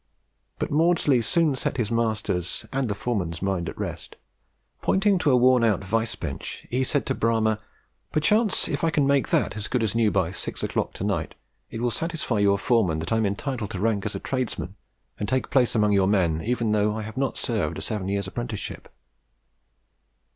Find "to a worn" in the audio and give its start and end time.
5.19-5.63